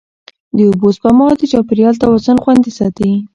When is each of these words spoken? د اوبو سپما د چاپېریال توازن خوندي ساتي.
د 0.55 0.57
اوبو 0.67 0.87
سپما 0.95 1.25
د 1.39 1.41
چاپېریال 1.51 1.95
توازن 2.03 2.37
خوندي 2.43 2.71
ساتي. 2.79 3.11